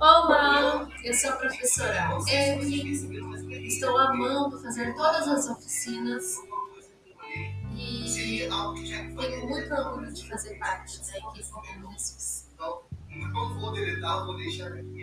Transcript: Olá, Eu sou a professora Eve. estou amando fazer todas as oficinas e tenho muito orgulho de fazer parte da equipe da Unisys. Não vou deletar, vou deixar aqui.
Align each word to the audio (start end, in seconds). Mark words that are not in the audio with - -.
Olá, 0.00 0.88
Eu 1.02 1.12
sou 1.12 1.30
a 1.30 1.36
professora 1.36 2.08
Eve. 2.28 3.66
estou 3.66 3.98
amando 3.98 4.60
fazer 4.62 4.94
todas 4.94 5.26
as 5.26 5.48
oficinas 5.48 6.36
e 7.74 8.48
tenho 9.16 9.48
muito 9.48 9.74
orgulho 9.74 10.12
de 10.12 10.28
fazer 10.28 10.56
parte 10.58 11.00
da 11.00 11.18
equipe 11.18 11.50
da 11.52 11.88
Unisys. 11.88 12.48
Não 12.58 13.60
vou 13.60 13.72
deletar, 13.72 14.24
vou 14.24 14.36
deixar 14.36 14.72
aqui. 14.72 14.97